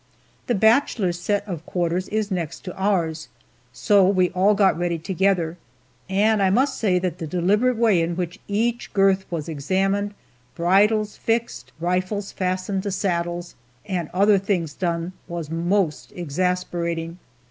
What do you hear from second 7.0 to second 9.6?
the deliberate way in which each girth was